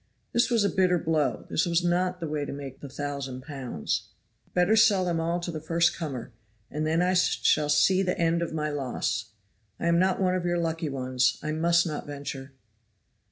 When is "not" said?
1.83-2.19, 9.99-10.19, 11.85-12.07